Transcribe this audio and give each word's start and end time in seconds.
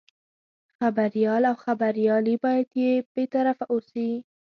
خبریال 0.79 1.43
او 1.51 1.55
خبریالي 1.65 2.35
باید 2.43 2.67
بې 3.13 3.23
طرفه 3.33 3.65
اوسي. 3.73 4.09